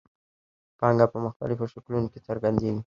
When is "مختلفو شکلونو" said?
1.25-2.07